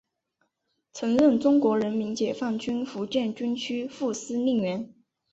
[0.91, 4.91] 曾任中国人民解放军福建军区副司令员。